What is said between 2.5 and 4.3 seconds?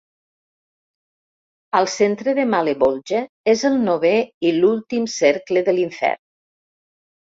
Malebolge és el novè